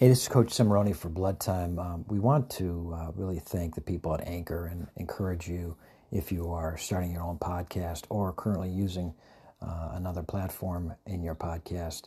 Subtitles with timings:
[0.00, 1.78] Hey, this is Coach Cimoroni for Blood Time.
[1.78, 5.76] Um, we want to uh, really thank the people at Anchor and encourage you
[6.10, 9.12] if you are starting your own podcast or currently using
[9.60, 12.04] uh, another platform in your podcast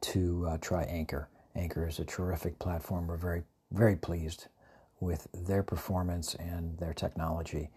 [0.00, 1.28] to uh, try Anchor.
[1.54, 3.08] Anchor is a terrific platform.
[3.08, 3.42] We're very,
[3.72, 4.46] very pleased
[5.00, 7.68] with their performance and their technology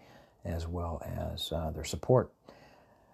[0.46, 2.32] as well as uh, their support.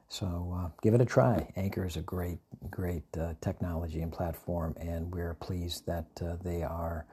[0.09, 1.52] So uh, give it a try.
[1.57, 2.39] Anchor is a great,
[2.70, 7.06] great uh, technology and platform, and we're pleased that uh, they are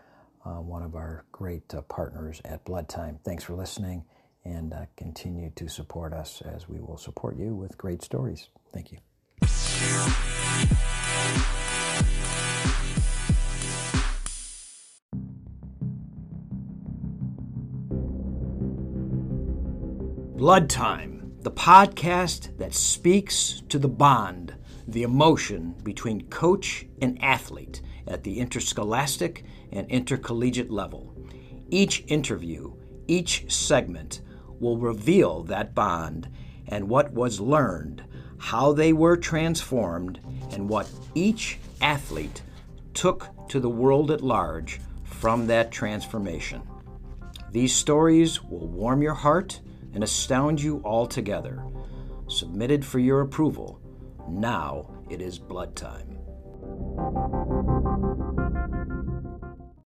[0.46, 3.20] uh, one of our great uh, partners at Blood Time.
[3.24, 4.04] Thanks for listening,
[4.44, 8.50] and uh, continue to support us as we will support you with great stories.
[8.74, 8.98] Thank you.
[20.42, 24.56] Blood Time, the podcast that speaks to the bond,
[24.92, 31.16] the emotion between coach and athlete at the interscholastic and intercollegiate level.
[31.70, 32.74] Each interview,
[33.08, 34.22] each segment
[34.60, 36.30] will reveal that bond
[36.68, 38.04] and what was learned,
[38.38, 40.20] how they were transformed,
[40.52, 42.42] and what each athlete
[42.94, 46.62] took to the world at large from that transformation.
[47.52, 49.60] These stories will warm your heart
[49.94, 51.64] and astound you altogether.
[52.28, 53.81] Submitted for your approval.
[54.32, 56.18] Now it is blood time.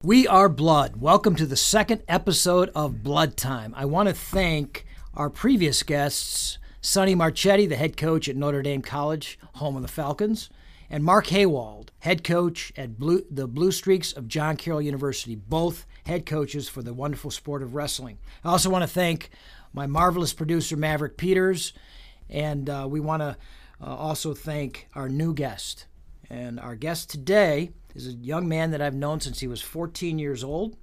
[0.03, 0.97] We are Blood.
[0.97, 3.73] Welcome to the second episode of Blood Time.
[3.77, 4.85] I want to thank
[5.15, 9.89] our previous guests, Sonny Marchetti, the head coach at Notre Dame College, home of the
[9.89, 10.51] Falcons,
[10.91, 15.87] and Mark Haywald, head coach at Blue, the Blue Streaks of John Carroll University, both
[16.05, 18.19] head coaches for the wonderful sport of wrestling.
[18.45, 19.31] I also want to thank
[19.73, 21.73] my marvelous producer, Maverick Peters.
[22.29, 23.37] And uh, we want to
[23.83, 25.87] uh, also thank our new guest.
[26.31, 30.19] And our guest today is a young man that I've known since he was 14
[30.19, 30.77] years old,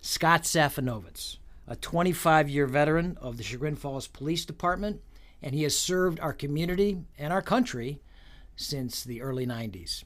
[0.00, 5.00] Scott Safenovitz, a 25 year veteran of the Chagrin Falls Police Department.
[5.42, 8.00] And he has served our community and our country
[8.54, 10.04] since the early 90s.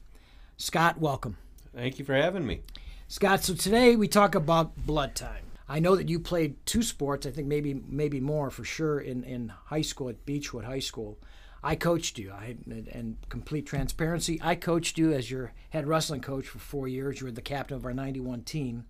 [0.55, 1.37] Scott, welcome.
[1.75, 2.61] Thank you for having me.
[3.09, 5.43] Scott, so today we talk about blood time.
[5.67, 7.25] I know that you played two sports.
[7.25, 11.19] I think maybe maybe more for sure in, in high school at Beachwood High School.
[11.65, 12.31] I coached you.
[12.31, 17.19] I and complete transparency, I coached you as your head wrestling coach for four years.
[17.19, 18.85] You were the captain of our '91 team.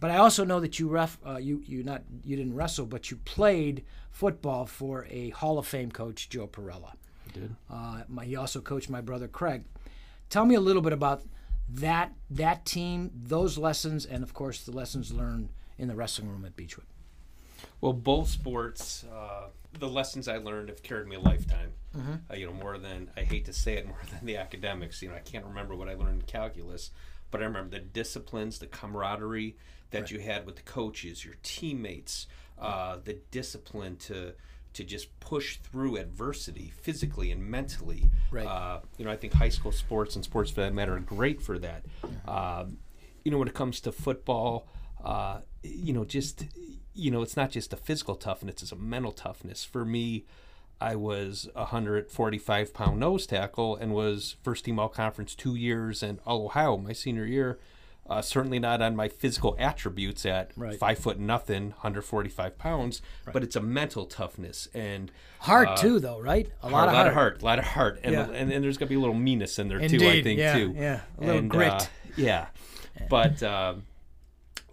[0.00, 3.10] But I also know that you ref uh, you you not you didn't wrestle, but
[3.10, 6.94] you played football for a Hall of Fame coach, Joe Perella.
[7.28, 7.56] I did.
[7.70, 9.64] Uh, my, he also coached my brother Craig.
[10.30, 11.22] Tell me a little bit about
[11.68, 16.44] that that team, those lessons, and of course the lessons learned in the wrestling room
[16.44, 16.86] at Beachwood?
[17.80, 19.46] Well, both sports, uh,
[19.78, 21.72] the lessons I learned have carried me a lifetime.
[21.96, 22.14] Mm-hmm.
[22.30, 25.02] Uh, you know, more than I hate to say it, more than the academics.
[25.02, 26.90] You know, I can't remember what I learned in calculus,
[27.30, 29.56] but I remember the disciplines, the camaraderie
[29.90, 30.10] that right.
[30.10, 32.26] you had with the coaches, your teammates,
[32.58, 34.34] uh, the discipline to
[34.74, 38.10] to just push through adversity physically and mentally.
[38.32, 38.44] Right.
[38.44, 41.40] Uh, you know, I think high school sports and sports for that matter are great
[41.40, 41.84] for that.
[42.02, 42.28] Mm-hmm.
[42.28, 42.78] Um,
[43.24, 44.66] you know, when it comes to football,
[45.04, 46.44] uh, you know, just
[46.94, 49.64] you know, it's not just a physical toughness; it's a mental toughness.
[49.64, 50.24] For me,
[50.80, 56.02] I was a 145 pound nose tackle and was first team all conference two years
[56.02, 57.58] and all Ohio my senior year.
[58.06, 60.78] Uh, certainly not on my physical attributes at right.
[60.78, 63.32] five foot nothing, 145 pounds, right.
[63.32, 65.10] but it's a mental toughness and
[65.40, 66.50] heart uh, too, though, right?
[66.62, 67.06] A lot, of, lot heart.
[67.06, 68.28] of heart, a lot of heart, and, yeah.
[68.30, 70.00] and, and there's gonna be a little meanness in there Indeed.
[70.00, 70.06] too.
[70.06, 70.74] I think yeah, too.
[70.76, 71.72] Yeah, a little and, grit.
[71.72, 71.84] Uh,
[72.16, 72.46] yeah,
[73.08, 73.42] but.
[73.42, 73.84] Um,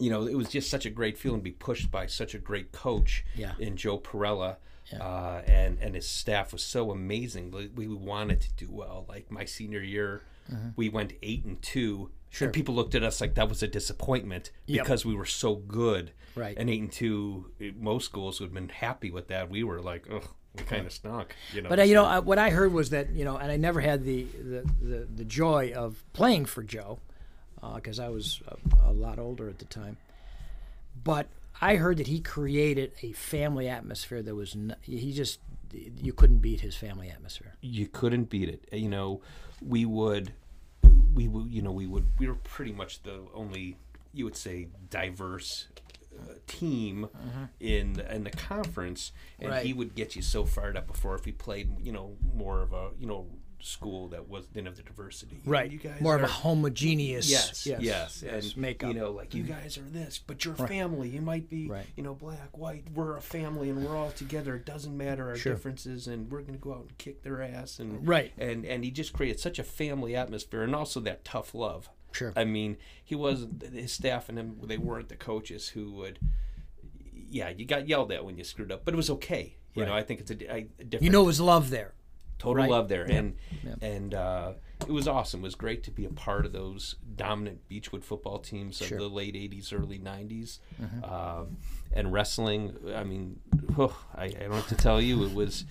[0.01, 2.39] you know, it was just such a great feeling to be pushed by such a
[2.39, 3.53] great coach yeah.
[3.59, 4.57] in Joe Perella.
[4.91, 4.99] Yeah.
[5.03, 7.53] Uh, and and his staff was so amazing.
[7.75, 9.05] We wanted to do well.
[9.07, 10.69] Like my senior year, mm-hmm.
[10.75, 12.47] we went eight and two, Sure.
[12.47, 14.83] and people looked at us like that was a disappointment Yep.
[14.83, 16.11] because we were so good.
[16.35, 16.57] Right.
[16.57, 19.49] And eight and two, most schools would have been happy with that.
[19.49, 21.35] We were like, ugh, we kind of stunk.
[21.53, 21.69] You know.
[21.69, 23.79] But uh, you know uh, what I heard was that you know, and I never
[23.79, 26.99] had the the, the, the joy of playing for Joe
[27.75, 29.97] because I was a, a lot older at the time.
[31.03, 31.27] But
[31.61, 35.39] I heard that he created a family atmosphere that was n- he just
[35.73, 37.55] you couldn't beat his family atmosphere.
[37.61, 38.67] you couldn't beat it.
[38.73, 39.21] You know,
[39.61, 40.33] we would,
[41.13, 43.77] we would, you know, we would, we were pretty much the only,
[44.13, 45.67] you would say, diverse
[46.19, 47.07] uh, team
[47.61, 49.49] in the, in the conference, and.
[49.51, 49.65] Right.
[49.65, 52.73] he would get you so fired up before if he played, you know, more of
[52.73, 53.27] a, you know,
[53.63, 55.41] school that was didn't have the diversity.
[55.45, 57.29] You know, You guys More of are- a homogeneous.
[57.29, 58.93] Yes, yes, yes, yes, and makeup.
[58.93, 59.53] you know, like you mm-hmm.
[59.53, 61.09] guys are this, but you're a family.
[61.09, 61.85] You might be, Right.
[61.95, 62.85] you know, black, white.
[62.93, 64.55] We're a family, and we're all together.
[64.55, 65.53] It doesn't matter our Sure.
[65.53, 67.79] differences, and we're going to go out and kick their ass.
[67.79, 68.33] And Right.
[68.37, 71.89] and and he just created such a family atmosphere, and also that tough love.
[72.11, 72.33] Sure.
[72.35, 74.59] I mean, he wasn't his staff and him.
[74.63, 76.19] They weren't the coaches who would.
[77.29, 79.55] Yeah, you got yelled at when you screwed up, but it was okay.
[79.73, 81.93] You know, I think it's a, a different You know, it was love there.
[82.41, 82.69] Total Right.
[82.71, 83.03] love there.
[83.03, 83.35] And
[83.81, 84.53] and uh,
[84.87, 85.41] it was awesome.
[85.41, 88.97] It was great to be a part of those dominant beachwood football teams Sure.
[88.97, 90.57] Of the late 80s early 90s
[91.03, 91.57] um,
[91.93, 93.39] and wrestling i mean
[93.75, 95.23] whew, I, I don't have to tell you.
[95.25, 95.65] It was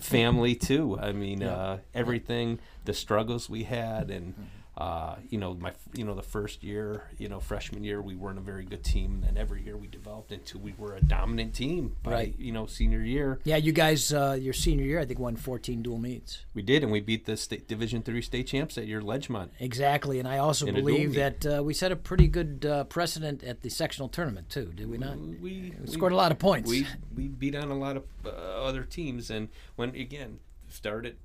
[0.00, 0.98] family too.
[1.00, 4.42] I mean uh, everything the struggles we had and Mm-hmm.
[4.76, 8.38] Uh, you know my you know the first year you know freshman year we weren't
[8.38, 11.54] a very good team and then every year we developed into we were a dominant
[11.54, 12.34] team by Right.
[12.38, 15.82] you know senior year Yeah, you guys, uh, your senior year, I think, won 14
[15.82, 16.44] dual meets.
[16.54, 19.48] we did, and we beat the state, Division Three state champs at your Ledgemont.
[19.60, 23.42] Exactly, and I also In believe that uh, we set a pretty good uh, precedent
[23.44, 24.72] at the sectional tournament too.
[24.74, 25.18] Did we not?
[25.18, 26.68] We, We we scored a lot of points.
[26.68, 26.86] We
[27.16, 31.16] we beat on a lot of uh, other teams, and when again started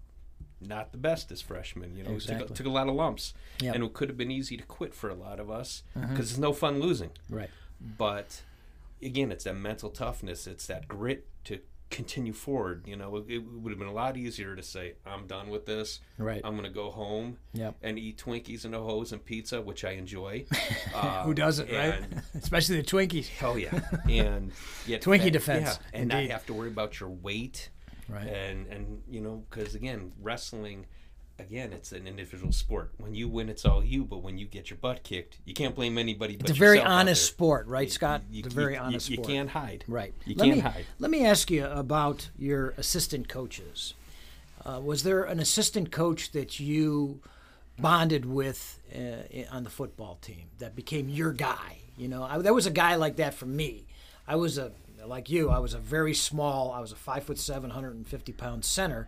[0.61, 1.95] not the best as freshmen.
[1.95, 2.43] You know, Exactly.
[2.47, 3.75] took, a- took a lot of lumps, Yep.
[3.75, 6.39] and it could have been easy to quit for a lot of us because it's
[6.39, 7.11] no fun losing.
[7.29, 7.49] right.
[7.97, 8.43] But
[9.01, 10.45] again, it's that mental toughness.
[10.45, 11.59] It's that grit to
[11.89, 12.87] continue forward.
[12.87, 15.65] You know, it, it would have been a lot easier to say, "I'm done with
[15.65, 15.99] this.
[16.19, 16.39] Right.
[16.43, 17.75] I'm going to go home Yep.
[17.81, 20.45] and eat Twinkies and Ho Hos and pizza, which I enjoy."
[20.93, 22.03] Uh, Who doesn't, right?
[22.35, 23.27] Especially the Twinkies.
[23.29, 23.79] Hell yeah,
[24.09, 24.51] and
[24.85, 27.69] yet Twinkie that- defense, yeah, and not have to worry about your weight,
[28.11, 28.27] Right.
[28.27, 30.85] and and you know because again wrestling,
[31.39, 32.91] again it's an individual sport.
[32.97, 35.75] When you win, it's all you, but when you get your butt kicked, you can't
[35.75, 36.35] blame anybody.
[36.39, 38.21] It's a very honest sport, right, Scott?
[38.31, 39.29] it's a very honest you, sport.
[39.29, 39.85] You can't hide.
[39.87, 40.13] Right.
[40.25, 40.85] You let can't me, hide.
[40.99, 43.93] Let me ask you about your assistant coaches.
[44.65, 47.21] Uh, was there an assistant coach that you
[47.79, 51.77] bonded with uh, on the football team that became your guy?
[51.97, 53.85] You know, I, there was a guy like that for me.
[54.27, 54.71] I was a
[55.06, 55.50] like you.
[55.50, 56.71] I was a very small.
[56.71, 59.07] I was a five foot seven, 150 pound center,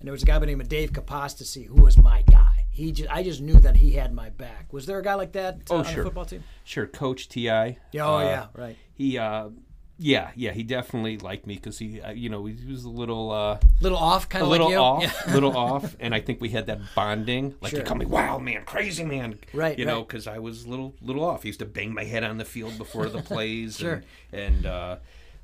[0.00, 2.66] and there was a guy by the name of Dave Capostasi who was my guy.
[2.70, 4.72] He just, I just knew that he had my back.
[4.72, 5.94] Was there a guy like that uh, Oh, on sure.
[5.96, 6.42] the football team?
[6.64, 7.42] Sure, Coach Ti.
[7.42, 8.76] Yeah, oh uh, yeah, right.
[8.94, 9.50] He, uh,
[9.96, 13.30] yeah, yeah, he definitely liked me because he, uh, you know, he was a little.
[13.30, 15.34] Uh, Little off, kind a of little like off, Yeah.
[15.34, 17.54] little off, and I think we had that bonding.
[17.60, 17.78] Like Sure.
[17.78, 20.96] you call me wild man, crazy man, Right, You know, because I was a little,
[21.00, 21.42] little off.
[21.44, 24.02] He used to bang my head on the field before the plays, Sure.
[24.32, 24.96] and, and uh,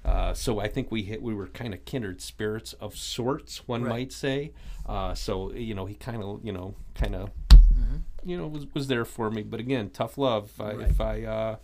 [0.05, 3.82] uh, so I think we hit, we were kind of kindred spirits of sorts, one
[3.82, 3.91] Right.
[3.91, 4.52] might say.
[4.87, 8.29] Uh, so you know, he kind of, you know, kind of, Mm-hmm.
[8.29, 9.43] you know, was was there for me.
[9.43, 10.52] But again, tough love.
[10.61, 10.91] I, Right.
[10.91, 11.56] If I uh,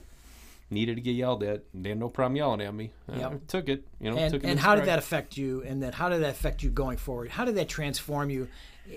[0.71, 2.93] needed to get yelled at, they had no problem yelling at me.
[3.12, 4.17] I took it, you know.
[4.17, 6.71] and, and in how did that affect you and then how did that affect you
[6.71, 8.49] going forward how did that transform you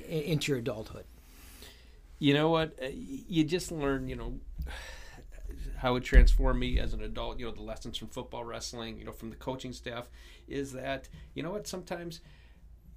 [0.08, 1.06] into your adulthood
[2.20, 4.34] you know what Uh, you just learn you know
[5.78, 9.06] how it transformed me as an adult you know the lessons from football wrestling you
[9.06, 10.10] know from the coaching staff
[10.48, 12.22] is that you know what sometimes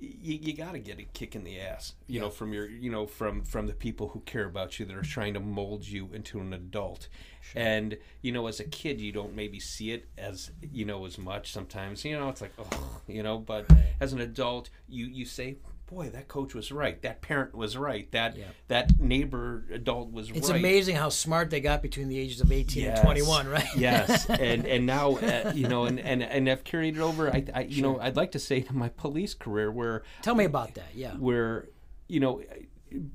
[0.02, 2.90] you, you got to get a kick in the ass you know from your you
[2.90, 6.08] know from from the people who care about you that are trying to mold you
[6.12, 7.08] into an adult.
[7.54, 11.18] And you know as a kid you don't maybe see it as you know as
[11.18, 13.66] much sometimes you know it's like oh you know but
[14.00, 15.56] as an adult you you say
[15.86, 18.46] boy that coach was right that parent was right that Yeah.
[18.68, 22.40] that neighbor adult was it's right It's amazing how smart they got between the ages
[22.40, 22.98] of 18 Yes.
[22.98, 26.96] and 21 right yes, and and now uh, you know, and, and and I've carried
[26.96, 27.28] it over.
[27.30, 30.44] I, I you know, I'd like to say to my police career where tell me
[30.44, 31.68] about that yeah where
[32.08, 32.42] you know.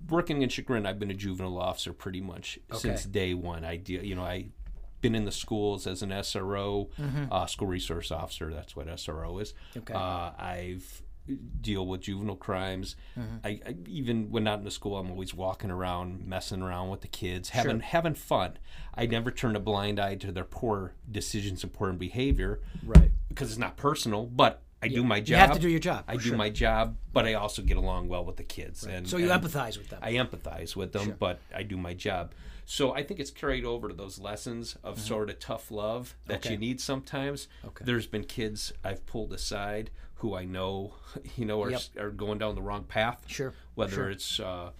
[0.09, 3.63] Working in Chagrin, I've been a juvenile officer pretty much since day one.
[3.63, 4.47] I do, you know, I
[5.01, 6.89] been in the schools as an SRO,
[7.31, 8.51] uh, school resource officer.
[8.51, 9.53] That's what SRO is.
[9.77, 9.93] Okay.
[9.93, 11.03] Uh, I've
[11.61, 12.95] deal with juvenile crimes.
[13.43, 17.01] I, I even when not in the school, I'm always walking around, messing around with
[17.01, 18.57] the kids, having having fun.
[18.95, 23.49] I never turn a blind eye to their poor decisions and poor behavior right because
[23.51, 25.29] it's not personal, but I do my job.
[25.29, 26.37] you have to do your job I for do sure.
[26.37, 28.83] my job, but I also get along well with the kids.
[28.83, 31.93] And so you and empathize with them I empathize with them, but I do my
[31.95, 32.33] job.
[32.69, 36.41] So I think it's carried over to those lessons of sort of tough love that
[36.41, 36.47] Mm-hmm.
[36.47, 36.53] Okay.
[36.53, 37.47] you need sometimes.
[37.65, 37.85] Okay.
[37.85, 40.93] There's been kids I've pulled aside who I know,
[41.37, 41.81] you know, are, Yep.
[41.99, 43.23] are going down the wrong path.
[43.27, 44.09] Sure, Whether sure.
[44.09, 44.71] it's, uh,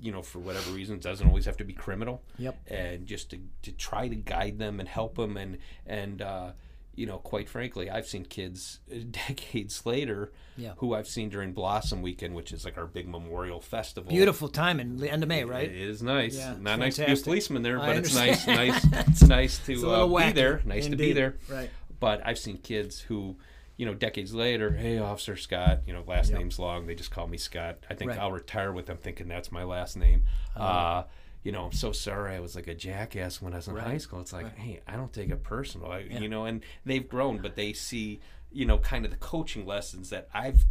[0.00, 2.22] you know, for whatever reason, it doesn't always have to be criminal.
[2.38, 2.58] Yep.
[2.68, 6.52] And just to, to try to guide them and help them and and uh,
[6.94, 8.80] you know, quite frankly, I've seen kids
[9.10, 10.72] decades later Yeah.
[10.78, 14.10] who I've seen during Blossom Weekend, which is like our big memorial festival.
[14.10, 16.36] beautiful time in the end of may right It is nice.
[16.36, 19.90] Yeah, Not nice to be a policeman there, but it's nice, nice, it's nice to
[19.90, 20.60] uh, be there.
[20.64, 21.36] Nice to be there.
[21.48, 21.70] Right.
[22.00, 23.36] But I've seen kids who,
[23.78, 26.38] you know, decades later, hey, Officer Scott, you know, last Yep.
[26.38, 26.86] name's long.
[26.86, 27.78] They just call me Scott.
[27.88, 28.18] I think Right.
[28.18, 30.24] I'll retire with them thinking that's my last name.
[30.56, 31.04] Uh,
[31.44, 32.34] you know, I'm so sorry.
[32.34, 34.20] I was like a jackass when I was in high school.
[34.20, 35.90] It's like, hey, I don't take it personal.
[35.92, 38.20] I, You know, and they've grown, but they see,
[38.50, 40.64] you know, kind of the coaching lessons that I've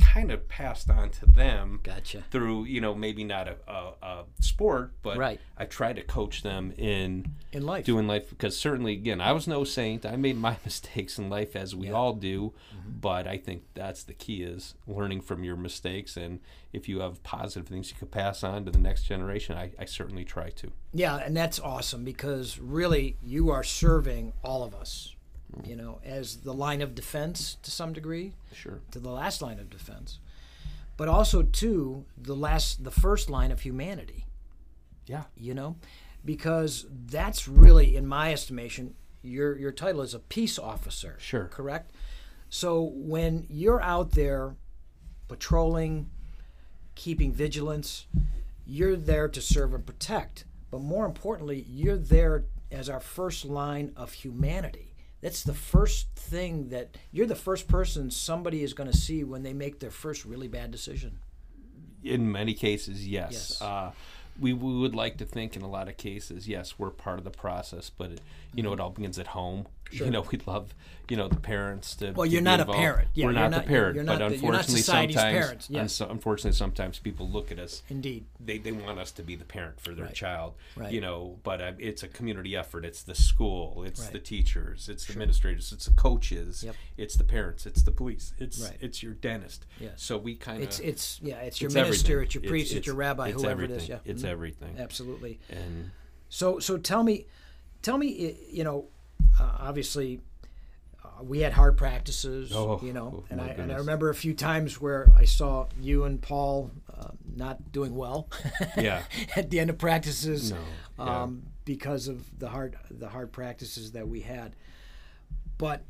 [0.00, 2.24] kind of passed on to them Gotcha.
[2.30, 5.40] through you know maybe not a, a, a sport, but Right.
[5.56, 7.84] I try to coach them in In life.
[7.84, 10.06] doing life because certainly again I was no saint.
[10.06, 12.98] I made my mistakes in life as we all do, Mm-hmm.
[13.00, 16.40] but I think that's the key is learning from your mistakes and
[16.72, 19.86] if you have positive things you could pass on to the next generation, I, I
[19.86, 20.70] certainly try to.
[20.92, 25.14] Yeah, and that's awesome because really you are serving all of us,
[25.64, 28.80] you know, as the line of defense to some degree, Sure.
[28.90, 30.18] to the last line of defense,
[30.96, 34.26] but also to the last, the first line of humanity.
[35.06, 35.24] Yeah.
[35.36, 35.76] You know,
[36.24, 41.16] because that's really, in my estimation, your your title is a peace officer.
[41.18, 41.46] Sure.
[41.46, 41.92] Correct.
[42.50, 44.54] So when you're out there
[45.28, 46.10] patrolling,
[46.94, 48.06] keeping vigilance,
[48.66, 50.44] you're there to serve and protect.
[50.70, 54.87] But more importantly, you're there as our first line of humanity.
[55.20, 59.42] That's the first thing that you're the first person somebody is going to see when
[59.42, 61.18] they make their first really bad decision.
[62.04, 63.32] in many cases, yes.
[63.32, 63.62] Yes.
[63.62, 63.90] Uh,
[64.40, 67.24] we, we would like to think in a lot of cases, yes, we're part of
[67.24, 68.20] the process, but it,
[68.54, 69.66] you know, it all begins at home.
[69.90, 70.74] You know, we'd love,
[71.08, 72.12] you know, the parents to.
[72.12, 73.08] Well, you're be not a parent.
[73.14, 75.68] Yeah, we're not, not- the parent, you're but not the- you're unfortunately, society's sometimes, parents,
[75.70, 75.98] yes.
[75.98, 77.82] unso- unfortunately, sometimes people look at us.
[77.88, 78.26] Indeed.
[78.38, 80.14] They, they want us to be the parent for their Right.
[80.14, 80.92] child, Right.
[80.92, 81.38] you know.
[81.42, 82.84] But uh, it's a community effort.
[82.84, 84.12] It's the school, it's Right.
[84.12, 86.76] the teachers, it's the administrators, it's the coaches, Yep.
[86.98, 88.76] it's the parents, it's the police, it's Right.
[88.80, 89.64] it's your dentist.
[89.80, 90.02] Yes.
[90.02, 92.24] So we kind of It's it's yeah, it's your it's minister, everything.
[92.26, 93.76] it's your priest, it's, your rabbi, it's whoever everything.
[93.76, 93.88] it is.
[93.88, 94.28] Yeah, It's Mhm.
[94.28, 94.76] everything.
[94.78, 95.40] absolutely.
[95.48, 95.90] And
[96.28, 97.26] So so tell me,
[97.80, 98.88] tell me, you know,
[99.40, 100.20] uh, obviously.
[101.04, 104.14] Uh, we had hard practices, Oh, you know, oh, and I and I remember a
[104.14, 108.28] few times where I saw you and Paul uh, not doing well
[108.76, 109.02] yeah,
[109.36, 110.58] at the end of practices, No,
[110.98, 111.22] yeah.
[111.22, 114.54] um, because of the hard the hard practices that we had.
[115.56, 115.82] But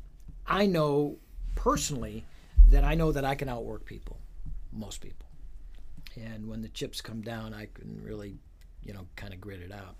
[0.45, 1.17] I know
[1.55, 2.23] personally
[2.69, 4.19] that I know that I can outwork people,
[4.71, 5.27] most people,
[6.15, 8.37] and when the chips come down, I can really,
[8.83, 9.95] you know, kind of grit it out.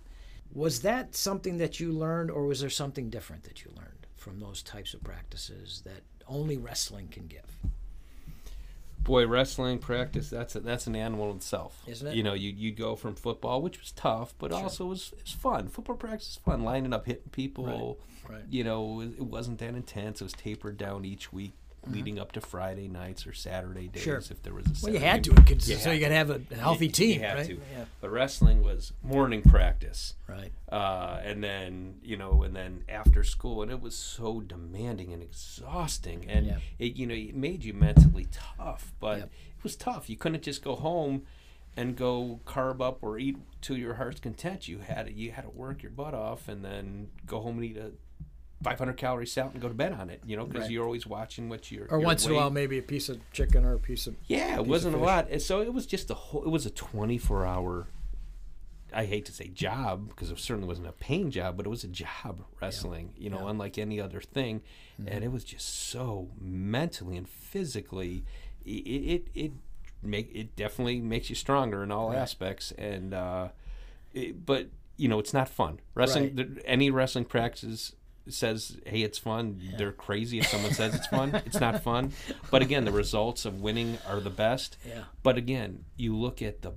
[0.53, 4.39] Was that something that you learned, or was there something different that you learned from
[4.39, 7.58] those types of practices that only wrestling can give?
[9.10, 12.15] boy, wrestling practice that's a, that's an animal in itself, Isn't it?
[12.15, 15.68] You know, you you go from football, which was tough, but also was it's fun.
[15.68, 17.65] Football practice is fun, lining up, hitting people.
[17.65, 18.36] Right.
[18.36, 18.44] Right.
[18.50, 20.22] You know, it wasn't that intense.
[20.22, 21.53] It was tapered down each week.
[21.88, 24.09] Leading up to Friday nights or Saturday days, Mm-hmm.
[24.12, 24.17] Sure.
[24.17, 26.29] if there was a Well, you had to, You so had you got to have
[26.29, 27.48] a healthy You- team, you had right?
[27.48, 27.53] to.
[27.55, 27.86] Yeah.
[28.01, 30.15] But wrestling was morning practice.
[30.27, 30.51] Right.
[30.71, 35.24] uh, and then you know, and then after school, and it was so demanding and
[35.24, 36.57] exhausting, and Yeah.
[36.77, 38.93] it you know it made you mentally tough.
[39.00, 39.31] But Yep.
[39.57, 40.09] it was tough.
[40.09, 41.24] You couldn't just go home
[41.77, 44.67] and go carb up or eat to your heart's content.
[44.67, 47.65] You had to, you had to work your butt off, and then go home and
[47.65, 47.91] eat a
[48.63, 50.22] 500 calorie salad and go to bed on it.
[50.25, 50.72] You know, because Right.
[50.72, 51.86] you're always watching what you're.
[51.86, 54.16] Or your once in a while, maybe a piece of chicken or a piece of
[54.28, 55.06] yeah, it piece of wasn't a fish.
[55.06, 55.28] lot.
[55.32, 56.44] And so it was just a whole.
[56.44, 57.88] It was a twenty-four hour.
[58.92, 61.84] I hate to say job because it certainly wasn't a paying job, but it was
[61.84, 63.13] a job wrestling.
[63.18, 63.42] You know, Yeah.
[63.42, 63.50] Mm-hmm.
[63.51, 64.62] unlike any other thing,
[65.06, 68.25] and it was just so mentally and physically.
[68.66, 69.51] It it it
[70.01, 73.50] make it definitely makes you stronger in all aspects, and uh,
[74.13, 75.80] it, but you know it's not fun.
[75.94, 76.56] Wrestling, Right.
[76.56, 77.94] the, any wrestling practice
[78.28, 81.42] says, "Hey, it's fun." They're crazy if someone says it's fun.
[81.46, 82.12] It's not fun.
[82.52, 84.78] But again, the results of winning are the best.
[84.88, 85.04] Yeah.
[85.24, 86.74] But again, you look at the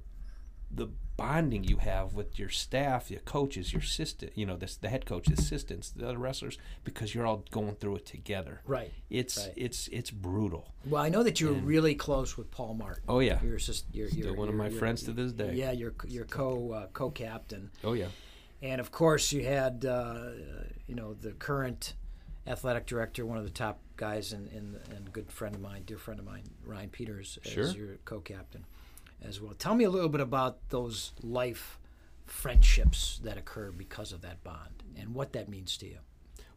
[0.70, 4.88] the bonding you have with your staff, your coaches, your assistant, you know, the, the
[4.88, 8.62] head coach, the assistants, the other wrestlers, because you're all going through it together.
[8.66, 8.90] Right.
[9.10, 9.52] It's Right.
[9.56, 10.72] it's it's brutal.
[10.86, 13.04] Well, I know that you were really close with Paul Martin.
[13.08, 13.42] Oh yeah.
[13.42, 15.52] Your assist, your, Still your, one of my friends to this day.
[15.54, 18.08] Yeah, your your co uh, co captain, Oh yeah.
[18.62, 20.30] And of course you had uh,
[20.86, 21.94] you know the current
[22.46, 25.98] athletic director, one of the top guys, and and and good friend of mine, dear
[25.98, 27.66] friend of mine, Ryan Peters, as Sure.
[27.70, 28.64] your co captain
[29.22, 29.54] as well.
[29.54, 31.78] Tell me a little bit about those life
[32.26, 35.98] friendships that occurred because of that bond and what that means to you.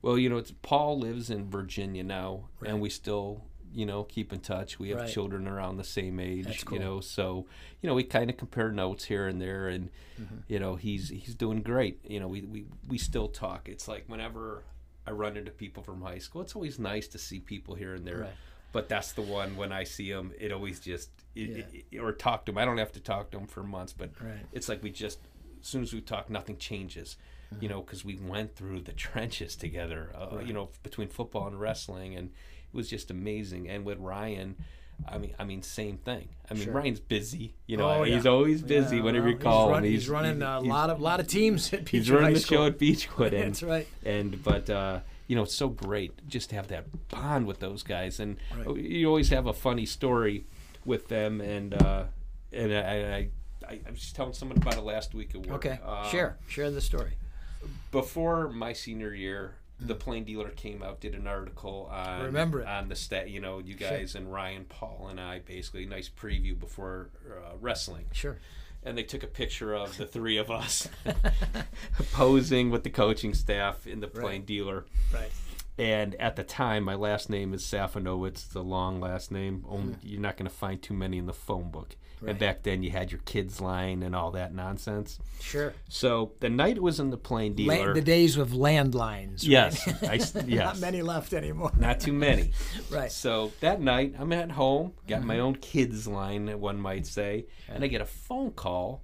[0.02, 2.72] Well, you know, it's Paul lives in Virginia now, Right.
[2.72, 3.44] and we still,
[3.74, 4.80] you know, keep in touch.
[4.80, 5.10] We have Right.
[5.10, 6.78] children around the same age, cool.
[6.78, 7.46] you know, so
[7.82, 9.90] you know we kind of compare notes here and there, and
[10.22, 10.36] Mm-hmm.
[10.48, 12.00] you know he's he's doing great.
[12.08, 13.68] You know, we we we still talk.
[13.68, 14.64] It's like whenever
[15.06, 18.08] I run into people from high school, it's always nice to see people here and
[18.08, 18.20] there.
[18.22, 18.34] Right.
[18.72, 21.82] But that's the one when I see him, it always just it, Yeah.
[21.92, 22.58] it- or talk to him.
[22.58, 24.46] I don't have to talk to him for months, but Right.
[24.54, 25.20] it's like we just
[25.62, 27.18] as soon as we talk, nothing changes.
[27.54, 27.64] Mm-hmm.
[27.64, 30.12] You know, because we went through the trenches together.
[30.16, 32.32] Uh, You know, between football and wrestling, and
[32.76, 33.68] was just amazing.
[33.70, 34.56] And with Ryan,
[35.10, 36.30] I mean, I mean, same thing.
[36.50, 36.74] I mean, Sure.
[36.74, 37.56] Ryan's busy.
[37.68, 38.32] You know, Oh, he's yeah.
[38.32, 39.92] always busy Yeah, whenever you call he's, run- him.
[39.92, 41.90] he's running a he's- lot of lot of teams at Beachwood.
[41.90, 42.58] He's running High the School.
[42.58, 43.34] show at Beachwood.
[43.34, 43.88] and That's right.
[44.06, 47.82] and but uh, you know it's so great just to have that bond with those
[47.84, 48.78] guys and Right.
[48.78, 50.46] you always have a funny story
[50.86, 52.04] with them, and uh,
[52.54, 53.30] and I, I,
[53.68, 55.66] I, I was just telling someone about it last week at work.
[55.66, 57.14] Okay, Uh, share share the story.
[57.92, 62.68] before my senior year, the Plain Dealer came out, did an article on Remember it.
[62.68, 63.30] on the stat.
[63.30, 68.06] You know, you guys and Ryan, Paul, and I basically nice preview before uh, wrestling,
[68.14, 68.38] Sure.
[68.84, 70.88] and they took a picture of the three of us
[72.14, 74.46] posing with the coaching staff in the Plain Right.
[74.46, 74.86] Dealer.
[75.14, 75.32] Right.
[75.78, 79.66] And at the time, my last name is Safenovitz, the long last name.
[79.68, 81.98] Only, You're not going to find too many in the phone book.
[82.22, 82.32] Right.
[82.32, 85.20] And back then, you had your kids line and all that nonsense.
[85.42, 85.74] Sure.
[85.90, 87.88] So the night was in the Plain Dealer.
[87.90, 89.42] La- the days of landlines.
[89.42, 89.44] right?
[89.44, 91.72] Yes, I, s- Not many left anymore.
[91.78, 92.52] not too many.
[92.90, 93.12] Right.
[93.12, 97.84] So that night, I'm at home, got my own kids line, one might say, and
[97.84, 99.04] I get a phone call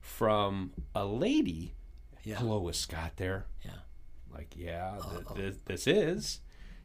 [0.00, 1.74] from a lady.
[2.24, 2.36] Yeah.
[2.36, 3.46] Hello, is Scott there?
[3.64, 3.70] Yeah.
[4.32, 6.40] Like, yeah, th- th- this is.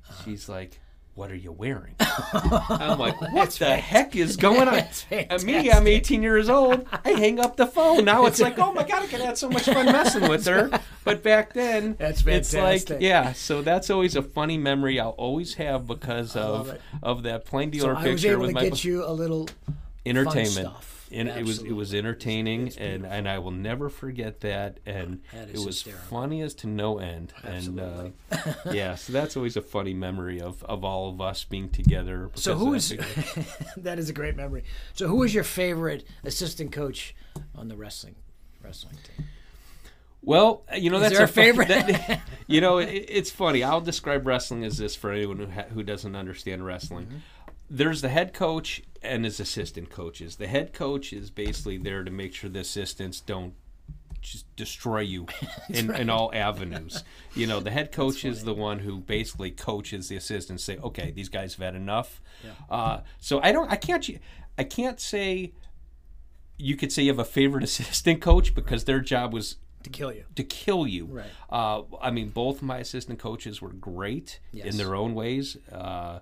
[0.09, 0.23] Uh-huh.
[0.23, 0.79] She's like,
[1.15, 1.95] what are you wearing?
[1.99, 4.83] I'm like, what the heck is going on?
[5.09, 6.85] And me, I'm 18 years old.
[7.05, 8.03] I hang up the phone.
[8.03, 10.69] Now it's like, oh my god, I could have so much fun messing with her.
[11.05, 13.01] But back then, That's it's like, fantastic.
[13.01, 13.31] yeah.
[13.31, 17.79] So that's always a funny memory I'll always have because of of that plain So
[17.79, 19.47] dealer I was able to my get you a little
[20.05, 20.69] entertainment.
[21.15, 24.79] And it was it was entertaining, It's and and I will never forget that.
[24.85, 26.05] And That it was hysterical.
[26.09, 27.33] funny as to no end.
[27.43, 28.13] Absolutely.
[28.31, 31.69] And uh, yeah, so that's always a funny memory of of all of us being
[31.69, 32.29] together.
[32.35, 32.89] So who is
[33.77, 34.63] that is a great memory.
[34.93, 37.15] So who is your favorite assistant coach
[37.55, 38.15] on the wrestling
[38.63, 39.27] wrestling team?
[40.21, 41.67] Well, you know Is that's fu- favorite?
[41.67, 43.63] that- you know, it, it's funny.
[43.63, 47.05] I'll describe wrestling as this for anyone who ha- who doesn't understand wrestling.
[47.05, 47.17] Mm-hmm.
[47.69, 50.35] There's the head coach and his assistant coaches.
[50.37, 53.53] The head coach is basically there to make sure the assistants don't
[54.21, 55.27] just destroy you
[55.69, 57.03] in, in all avenues.
[57.35, 60.63] You know, the head coach is the one who basically coaches the assistants.
[60.63, 62.21] Say, okay, these guys have had enough.
[62.69, 63.71] Uh, so I don't.
[63.71, 64.07] I can't.
[64.57, 65.53] I can't say.
[66.57, 70.11] You could say you have a favorite assistant coach because their job was to kill
[70.11, 70.23] you.
[70.35, 71.05] to kill you.
[71.05, 71.25] Right.
[71.49, 74.65] Uh, I mean, both my assistant coaches were great Yes.
[74.67, 75.57] in their own ways.
[75.71, 76.19] Uh,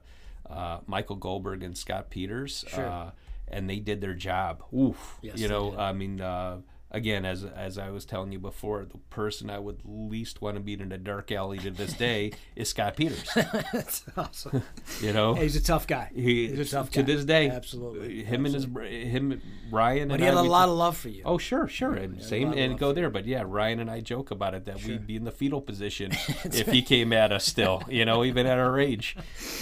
[0.50, 2.86] uh, Michael Goldberg and Scott Peters, Sure.
[2.88, 3.12] uh,
[3.48, 4.64] and they did their job.
[4.74, 5.18] Oof.
[5.22, 5.76] Yes, you know.
[5.78, 6.58] I mean, uh,
[6.94, 10.64] again, as as I was telling you before, the person I would least want to
[10.64, 13.28] meet in a dark alley to this day is Scott Peters.
[13.36, 14.64] That's awesome.
[15.02, 15.34] You know.
[15.34, 16.12] He's a tough guy.
[16.14, 18.24] He, He's a tough guy to this day, Absolutely.
[18.24, 21.10] Him and his him, Ryan, But and he had I, a lot of love for
[21.10, 21.24] you.
[21.26, 23.10] Oh sure, sure, and a same and go there.
[23.10, 26.12] But yeah, Ryan and I joke about it that we'd be in the fetal position
[26.46, 27.82] if he came at us still.
[27.90, 29.16] You know, even at our age.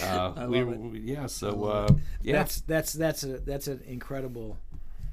[0.03, 0.79] Uh, we, love it.
[0.79, 1.25] we- yeah.
[1.27, 1.87] So uh,
[2.21, 4.57] yeah, That's that's that's a that's an incredible,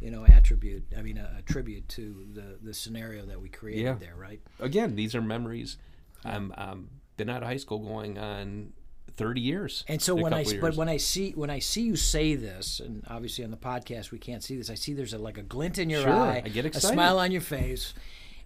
[0.01, 0.85] you know, attribute.
[0.97, 3.95] I mean, a, a tribute to the the scenario that we created Yeah.
[3.95, 4.41] there, right?
[4.61, 5.77] again, these are memories.
[6.25, 8.73] I'm um, been out of high school going on
[9.17, 9.85] thirty years.
[9.89, 13.05] And so when I but when I see when I see you say this, and
[13.09, 15.79] obviously on the podcast we can't see this, I see there's a, like a glint
[15.79, 17.95] in your Sure, eye, I get a smile on your face,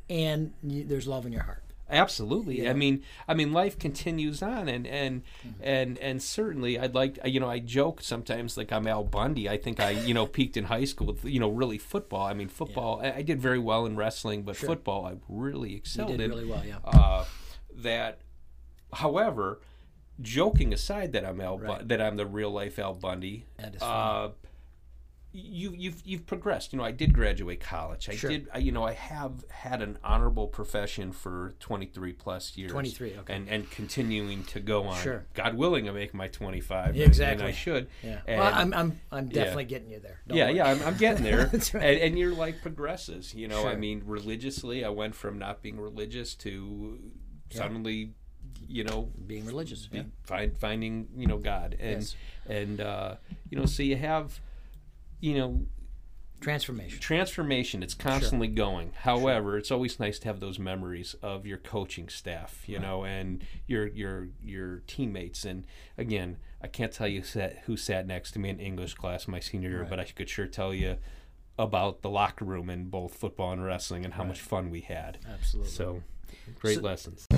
[0.09, 1.62] and you, there's love in your heart.
[1.92, 2.62] Absolutely.
[2.62, 2.70] Yeah.
[2.70, 5.62] I mean, I mean, life continues on, and and Mm-hmm.
[5.62, 9.48] and and certainly, I'd like, you know, I joke sometimes like I'm Al Bundy.
[9.48, 12.26] I think I, you know, peaked in high school with, you know, really football.
[12.26, 13.00] I mean, football.
[13.02, 16.31] I, I did very well in wrestling, but football, I really You excelled did in.
[16.31, 16.78] really well, yeah.
[16.85, 17.24] Uh,
[17.74, 18.20] that,
[18.92, 19.61] however,
[20.20, 23.46] joking aside, that I'm Al, Bu- that I'm the real life Al Bundy.
[23.59, 24.31] That is uh,
[25.35, 26.73] you, you've you've progressed.
[26.73, 28.09] You know, I did graduate college.
[28.09, 28.31] I Sure.
[28.31, 28.49] did.
[28.53, 32.71] I, you know, I have had an honorable profession for 23 plus years.
[32.71, 33.35] 23, okay.
[33.35, 35.01] And and continuing to go on.
[35.03, 35.25] Sure.
[35.35, 36.97] God willing, I make my 25.
[36.97, 37.45] Yeah, exactly.
[37.47, 37.88] And I should.
[38.03, 40.21] Yeah, And, well, I'm I'm I'm definitely getting you there.
[40.29, 40.57] Don't yeah, worry.
[40.57, 41.45] yeah, I'm, I'm getting there.
[41.53, 41.83] That's right.
[41.83, 43.35] and, and your life progresses.
[43.35, 46.99] You know, I mean, religiously, I went from not being religious to
[47.51, 48.12] suddenly,
[48.68, 49.87] you know, being religious.
[49.87, 50.05] be- Yeah.
[50.25, 52.16] find, finding you know God and Yes.
[52.47, 53.16] and uh,
[53.51, 54.40] you know so you have
[55.23, 55.63] you know
[56.41, 56.99] Transformation.
[56.99, 58.91] transformation it's constantly going.
[59.03, 63.45] However it's always nice to have those memories of your coaching staff you know and
[63.69, 65.45] your your your teammates.
[65.45, 65.65] And
[65.97, 69.39] again I can't tell you sat, who sat next to me in English class my
[69.39, 70.97] senior year but I could sure tell you
[71.57, 75.19] about the locker room in both football and wrestling and how much fun we had.
[75.33, 75.71] Absolutely.
[75.71, 76.03] so
[76.59, 77.29] great So- lessons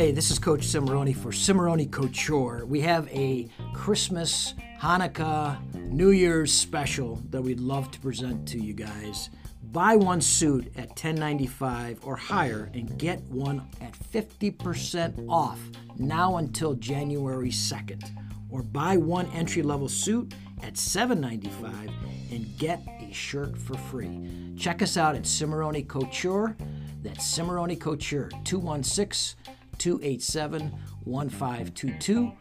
[0.00, 2.64] Hey, this is Coach Cimoroni for Cimoroni Couture.
[2.64, 8.72] We have a Christmas, Hanukkah, New Year's special that we'd love to present to you
[8.72, 9.28] guys.
[9.62, 15.60] Buy one suit at $10.95 or higher and get one at 50% off
[15.98, 18.02] now until January 2nd.
[18.48, 20.32] Or buy one entry level suit
[20.62, 21.90] at $7.95
[22.30, 24.54] and get a shirt for free.
[24.56, 26.56] Check us out at Cimoroni Couture.
[27.02, 29.36] That's Cimoroni Couture, 216
[29.80, 30.70] 287
[31.04, 32.32] 1522.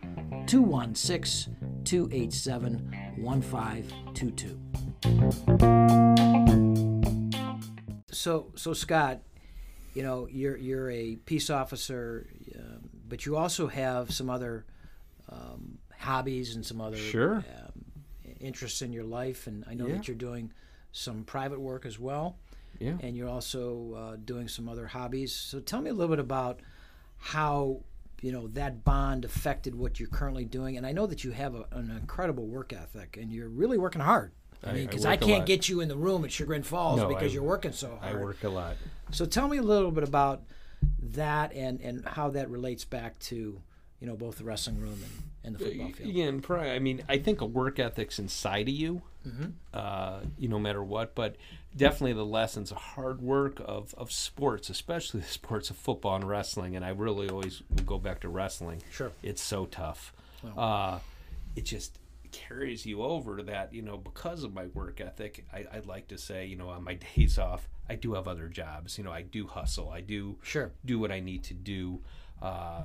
[0.45, 4.59] 216 287 1522.
[8.11, 9.21] So, so Scott,
[9.93, 14.65] you know, you're, you're a peace officer, um, but you also have some other
[15.31, 17.35] um, hobbies and some other Sure.
[17.35, 17.71] um,
[18.41, 19.47] interests in your life.
[19.47, 19.95] And I know Yeah.
[19.95, 20.51] that you're doing
[20.91, 22.37] some private work as well
[22.79, 22.97] Yeah.
[22.99, 25.31] and you're also uh, doing some other hobbies.
[25.33, 26.59] So tell me a little bit about
[27.19, 27.81] how
[28.21, 30.77] you know that bond affected what you're currently doing.
[30.77, 34.01] And I know that you have a, an incredible work ethic, and you're really working
[34.01, 34.31] hard.
[34.63, 36.63] I I- mean, because I, work a can't get you in the room at Chagrin
[36.63, 38.75] Falls No, because I- you're working so hard I work a lot.
[39.11, 40.43] So tell me a little bit about
[41.01, 43.61] that and and how that relates back to
[43.99, 46.09] you know both the wrestling room and, and the football field.
[46.13, 49.47] Yeah, and probably, I mean, I think a work ethic's inside of you, Mm-hmm.
[49.73, 51.13] uh, you no matter what.
[51.13, 51.35] But
[51.75, 56.27] definitely the lessons of hard work of, of sports, especially the sports of football and
[56.27, 56.75] wrestling.
[56.77, 58.81] And I really always will go back to wrestling.
[58.91, 59.11] Sure.
[59.21, 60.13] It's so tough.
[60.57, 60.99] Uh,
[61.57, 61.99] it just
[62.31, 66.17] carries you over that, you know, because of my work ethic, I, I'd like to
[66.17, 68.97] say, you know, on my days off, I do have other jobs.
[68.97, 69.89] You know, I do hustle.
[69.89, 70.71] I do Sure.
[70.85, 71.99] do what I need to do.
[72.41, 72.83] Uh,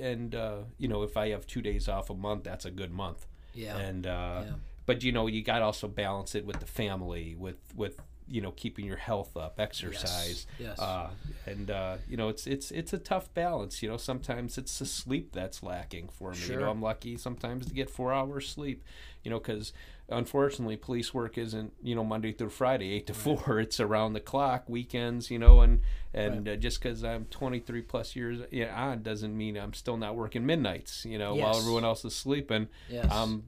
[0.00, 2.92] and uh, you know, if I have two days off a month, that's a good
[2.92, 3.26] month.
[3.54, 3.76] Yeah.
[3.76, 4.52] And uh, Yeah.
[4.86, 8.40] but you know, you got to also balance it with the family, with with you
[8.40, 10.46] know, keeping your health up, exercise.
[10.58, 10.78] Yes.
[10.78, 11.10] Uh,
[11.46, 13.82] and uh, you know, it's it's it's a tough balance.
[13.82, 16.38] You know, sometimes it's the sleep that's lacking for me.
[16.48, 18.82] You know, I'm lucky sometimes to get four hours sleep.
[19.22, 19.72] You know, because
[20.08, 23.60] unfortunately, police work isn't you know Monday through Friday, eight to four.
[23.64, 25.30] It's around the clock, weekends.
[25.30, 25.80] You know, and
[26.14, 30.16] and uh, just because I'm 23 plus years yeah, on doesn't mean I'm still not
[30.16, 31.04] working midnights.
[31.04, 32.68] You know, while everyone else is sleeping.
[32.88, 33.06] Yes.
[33.10, 33.44] I'm,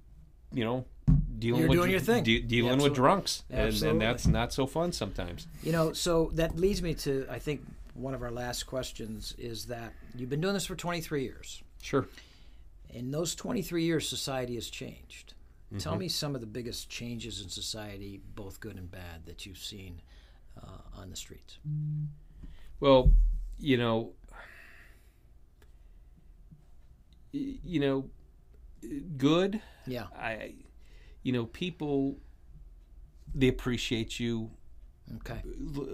[0.52, 0.84] you know,
[1.38, 2.24] dealing You're with doing your thing.
[2.24, 2.90] de- dealing Absolutely.
[2.90, 5.46] with drunks, and, and that's not so fun sometimes.
[5.62, 7.62] You know, so that leads me to I think
[7.94, 11.62] one of our last questions is that you've been doing this for 23 years.
[11.82, 12.06] Sure.
[12.90, 15.34] In those 23 years, society has changed.
[15.68, 15.78] Mm-hmm.
[15.78, 19.58] Tell me some of the biggest changes in society, both good and bad, that you've
[19.58, 20.00] seen
[20.62, 21.58] uh, on the streets.
[22.80, 23.12] Well,
[23.58, 24.12] you know,
[27.32, 28.04] you know,
[29.16, 29.60] good.
[29.86, 30.06] Yeah.
[30.16, 30.54] I,
[31.22, 32.18] you know, people
[33.34, 34.50] they appreciate you.
[35.18, 35.40] Okay.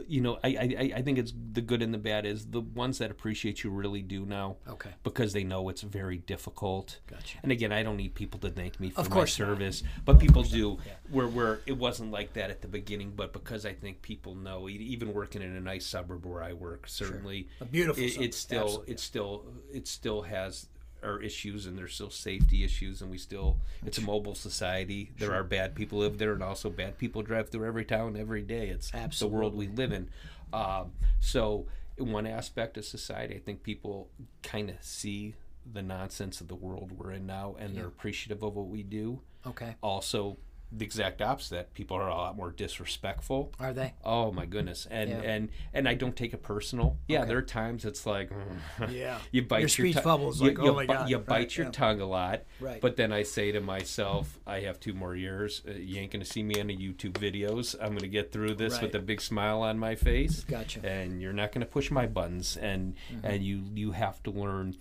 [0.08, 2.96] You know, I, I I think it's the good and the bad is the ones
[2.96, 4.88] that appreciate you really do now Okay.
[5.04, 6.98] because they know it's very difficult.
[7.08, 7.36] Gotcha.
[7.42, 9.48] And again, I don't need people to thank me for Of my course not.
[9.48, 10.78] service, but people do.
[11.10, 14.66] Where where it wasn't like that at the beginning, but because I think people know,
[14.70, 18.62] even working in a nice suburb where I work, certainly A beautiful it, it's still
[18.64, 18.94] absolutely.
[18.94, 20.68] it still it still has
[21.04, 25.10] our issues and there's still safety issues and we still it's a mobile society.
[25.18, 28.42] There are bad people live there and also bad people drive through every town every
[28.42, 28.68] day.
[28.68, 30.08] It's the world we live in.
[30.52, 31.66] Um, so
[31.98, 34.08] in one aspect of society i think people
[34.42, 35.34] kind of see
[35.70, 39.20] the nonsense of the world we're in now and they're appreciative of what we do.
[39.46, 39.76] Okay.
[39.82, 40.36] also
[40.74, 43.92] the exact opposite people are a lot more disrespectful Are they?
[44.04, 45.20] Oh my goodness, and Yeah.
[45.22, 46.96] and and I don't take it personal.
[47.08, 48.30] Yeah, there are times it's like,
[48.90, 49.18] Yeah.
[49.30, 51.10] you bite Your speech tongue- bubbles you, like, you oh my God.
[51.10, 51.72] you Right, bite your yeah.
[51.72, 52.44] tongue a lot.
[52.60, 52.80] Right.
[52.80, 55.62] But then I say to myself, I have two more years.
[55.68, 57.74] Uh, you ain't gonna see me on the YouTube videos.
[57.80, 60.44] I'm gonna get through this with a big smile on my face.
[60.44, 60.78] Gotcha.
[60.78, 60.86] Mm-hmm.
[60.88, 64.76] And you're not gonna push my buttons, and and you you have to learn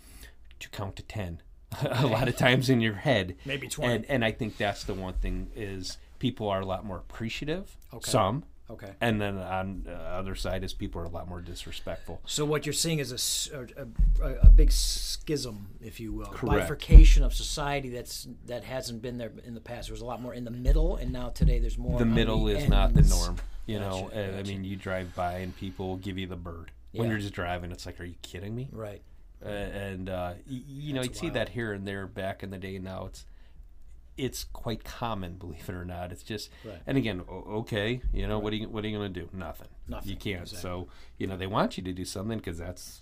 [0.59, 1.41] to count to ten.
[1.81, 3.35] a lot of times in your head.
[3.45, 3.93] Maybe 20.
[3.93, 7.77] And and I think that's the one thing is people are a lot more appreciative.
[7.93, 8.09] Okay.
[8.09, 8.43] Some.
[8.69, 8.93] Okay.
[9.01, 12.21] And then on the other side is people are a lot more disrespectful.
[12.25, 13.67] So what you're seeing is a
[14.23, 16.61] a big schism, if you will, Correct.
[16.61, 19.87] bifurcation of society that's that hasn't been there in the past.
[19.87, 21.99] There was a lot more in the middle, and now today there's more.
[21.99, 23.37] The middle is not the norm.
[23.65, 26.71] You know, Gotcha, I mean, you drive by and people give you the bird.
[26.93, 28.67] When you're just driving, it's like, are you kidding me?
[28.71, 29.01] Right.
[29.43, 31.35] And uh, y- you know, That's you'd see wild.
[31.35, 32.77] that here and there back in the day.
[32.79, 33.25] Now it's
[34.17, 36.11] it's quite common, believe it or not.
[36.11, 36.81] It's just, Right.
[36.85, 39.29] and again, okay, you know, what are you what are you going to do?
[39.33, 39.69] Nothing.
[39.87, 40.41] Nothing, You can't.
[40.43, 40.61] exactly.
[40.61, 43.01] So you know, they want you to do something because that's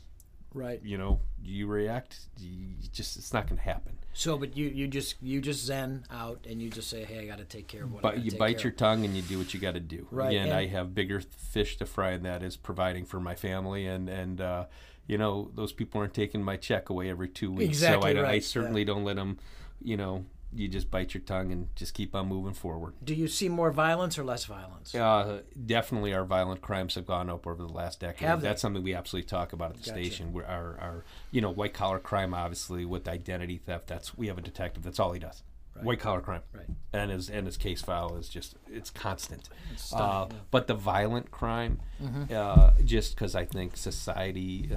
[0.53, 0.81] Right.
[0.83, 2.21] you know, you react.
[2.39, 3.97] You just it's not going to happen.
[4.13, 7.25] So, but you you just you just zen out and you just say, hey, I
[7.27, 8.01] got to take care of what.
[8.01, 8.77] But you take bite your of.
[8.77, 10.07] tongue and you do what you got to do.
[10.09, 13.35] Right, Again, and- I have bigger fish to fry, and that is providing for my
[13.35, 13.85] family.
[13.85, 14.65] And and uh,
[15.09, 17.67] you know, those people aren't taking my check away every two weeks.
[17.69, 19.39] Exactly so I, don't- I right, certainly don't let them.
[19.81, 22.93] You know, you just bite your tongue and just keep on moving forward.
[23.03, 24.93] Do you see more violence or less violence?
[24.93, 28.27] Uh, definitely, our violent crimes have gone up over the last decade.
[28.27, 28.47] Have they?
[28.49, 30.03] That's something we absolutely talk about at the Gotcha.
[30.03, 30.31] station.
[30.33, 33.87] Where our, our, you know, white collar crime, obviously with identity theft.
[33.87, 34.83] That's we have a detective.
[34.83, 35.41] That's all he does.
[35.81, 36.41] White collar crime.
[36.51, 36.65] Right.
[36.91, 39.47] And his and his case file is just it's constant.
[39.71, 40.37] It's uh, yeah.
[40.51, 42.33] But the violent crime, Mm-hmm.
[42.35, 44.69] uh, just because I think society,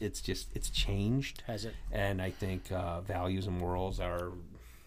[0.00, 1.42] it's just it's changed.
[1.46, 1.74] Has it?
[1.92, 4.32] And I think uh, values and morals are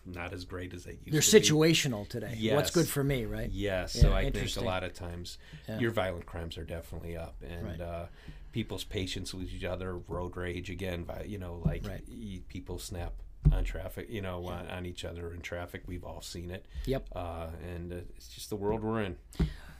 [0.06, 1.12] not as great as they used to.
[1.12, 1.40] They're to be.
[1.50, 2.50] situational today.
[2.54, 3.50] What's good for me, right?
[3.52, 5.80] Yes, Yeah, so I think a lot of times Yeah.
[5.80, 7.82] your violent crimes are definitely up, and Right.
[7.82, 8.06] uh,
[8.54, 11.04] people's patience with each other, road rage again.
[11.04, 12.48] vi- You know, like Right.
[12.48, 13.14] people snap
[13.52, 15.84] on traffic, you know, on, on each other in traffic.
[15.88, 16.66] We've all seen it.
[16.86, 17.10] Yep.
[17.14, 19.18] Uh, and uh, it's just the world we're in.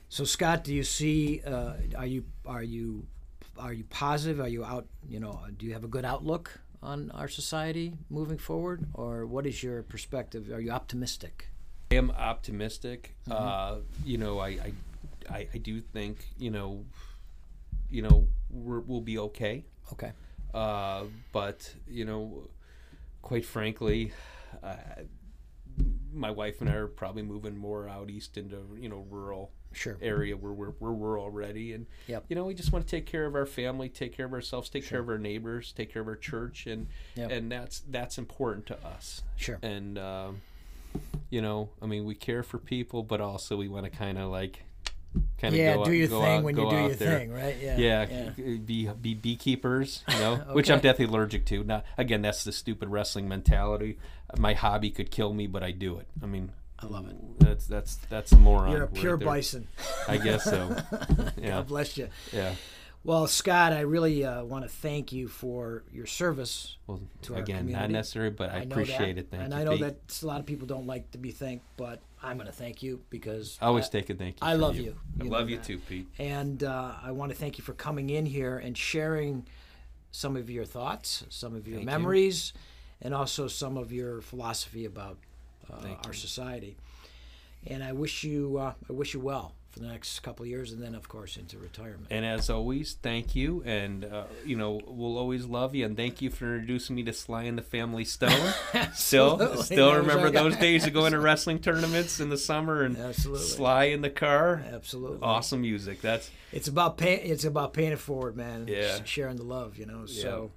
[0.10, 1.42] So Scott, do you see?
[1.42, 3.08] Uh, are you are you
[3.60, 4.40] are you positive?
[4.40, 4.88] Are you out?
[5.08, 9.46] You know, do you have a good outlook on our society moving forward, or what
[9.46, 10.50] is your perspective?
[10.52, 11.50] Are you optimistic?
[11.92, 13.16] I am optimistic.
[13.28, 13.32] Mm-hmm.
[13.32, 14.74] Uh, you know, I, I,
[15.30, 16.86] I, I do think you know,
[17.90, 19.66] you know, we're, we'll be okay.
[19.94, 20.12] Okay.
[20.54, 22.50] Uh, but you know,
[23.22, 24.12] quite frankly,
[24.64, 24.76] uh,
[26.14, 29.98] my wife and I are probably moving more out east into you know rural Sure.
[30.02, 32.26] area where we're, we're already, and Yep.
[32.30, 34.70] you know we just want to take care of our family, take care of ourselves,
[34.70, 37.32] take care of our neighbors, take care of our church, and Yep.
[37.32, 39.22] and that's that's important to us.
[39.36, 39.60] Sure.
[39.62, 40.42] And um,
[41.30, 44.30] you know, I mean, we care for people, but also we want to kind of
[44.32, 44.64] like
[45.40, 47.20] kind of Yeah, go do out- your go thing out- when you do your there.
[47.20, 47.56] thing, right?
[47.62, 47.78] Yeah.
[47.78, 50.90] Yeah, c- be be beekeepers, you know, which I'm Okay.
[50.90, 51.64] definitely allergic to.
[51.64, 53.98] Not again, that's the stupid wrestling mentality.
[54.38, 56.08] My hobby could kill me, but I do it.
[56.22, 57.16] I mean, I love it.
[57.40, 58.72] That's that's that's a moron.
[58.72, 59.26] You're a pure there.
[59.28, 59.68] bison.
[60.08, 60.76] I guess so.
[61.38, 62.10] Yeah, God bless you.
[62.32, 62.54] yeah.
[63.04, 66.76] Well, Scott, I really uh, want to thank you for your service.
[66.88, 67.94] Well, To our again, not community.
[67.94, 69.28] necessary, but I, know appreciate that, it.
[69.32, 69.60] Thank and you.
[69.60, 69.82] I know Pete.
[69.82, 72.84] that a lot of people don't like to be thanked, but I'm going to thank
[72.84, 74.48] you because I always I- take a thank you.
[74.48, 74.84] I love you.
[74.84, 74.96] you.
[75.20, 75.66] I You know love you that.
[75.66, 76.08] too, Pete.
[76.20, 79.48] And uh, I want to thank you for coming in here and sharing
[80.12, 81.98] some of your thoughts, some of your Thank you.
[81.98, 82.52] memories,
[83.02, 85.27] and also some of your philosophy about Thank
[86.06, 86.78] our society.
[87.66, 90.72] And I wish you, uh, I wish you well for the next couple of years,
[90.72, 92.08] and then of course into retirement.
[92.10, 95.86] And as always, thank you, and uh, you know we'll always love you.
[95.86, 98.54] And thank you for introducing me to Sly and the Family Stone.
[98.94, 102.98] still, still That remember those days of going to wrestling tournaments in the summer and
[102.98, 103.46] Absolutely.
[103.46, 104.64] Sly in the car.
[104.72, 105.20] Absolutely.
[105.22, 106.02] Awesome music.
[106.02, 108.68] That's It's about pay, It's about paying it forward, man.
[108.68, 109.04] Yeah.
[109.04, 110.06] Sharing the love, you know.
[110.06, 110.52] So,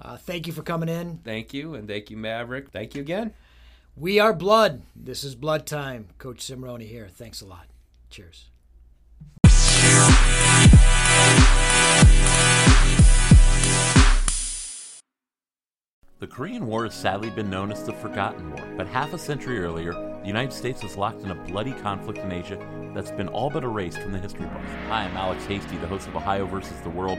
[0.00, 1.18] uh, thank you for coming in.
[1.24, 2.70] thank you, and thank you, Maverick.
[2.70, 3.34] Thank you again.
[3.94, 4.80] We are blood.
[4.96, 6.08] This is blood time.
[6.16, 7.08] Coach Cimoroni here.
[7.08, 7.66] Thanks a lot.
[8.08, 8.48] Cheers.
[16.20, 19.58] The Korean War has sadly been known as the Forgotten War, but half a century
[19.58, 23.50] earlier, the United States was locked in a bloody conflict in Asia that's been all
[23.50, 24.70] but erased from the history books.
[24.88, 27.18] Hi, I'm Alex Hasty, the host of Ohio versus the World,